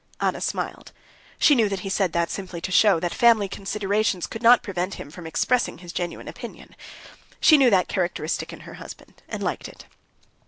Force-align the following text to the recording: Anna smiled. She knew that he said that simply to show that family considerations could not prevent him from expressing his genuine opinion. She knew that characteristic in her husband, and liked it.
Anna 0.19 0.41
smiled. 0.41 0.93
She 1.37 1.53
knew 1.53 1.69
that 1.69 1.81
he 1.81 1.89
said 1.89 2.11
that 2.11 2.31
simply 2.31 2.59
to 2.61 2.71
show 2.71 2.99
that 2.99 3.13
family 3.13 3.47
considerations 3.47 4.25
could 4.25 4.41
not 4.41 4.63
prevent 4.63 4.95
him 4.95 5.11
from 5.11 5.27
expressing 5.27 5.77
his 5.77 5.93
genuine 5.93 6.27
opinion. 6.27 6.75
She 7.39 7.55
knew 7.55 7.69
that 7.69 7.87
characteristic 7.87 8.51
in 8.51 8.61
her 8.61 8.73
husband, 8.81 9.21
and 9.29 9.43
liked 9.43 9.67
it. 9.67 9.85